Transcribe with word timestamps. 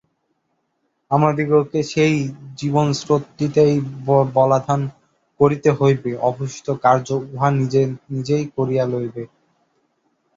আমাদিগকে 1.11 1.79
সেই 1.91 2.15
জীবনস্রোতটিতেই 2.57 3.73
বলাধান 4.35 4.81
করিতে 5.39 5.69
হইবে, 5.79 6.11
অবশিষ্ট 6.29 6.67
কার্য 6.83 7.07
উহা 7.25 7.49
নিজে 7.59 7.81
নিজেই 8.11 8.45
করিয়া 8.55 8.85
লইবে। 8.87 9.23